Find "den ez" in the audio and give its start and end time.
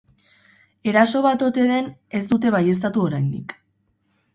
1.75-2.25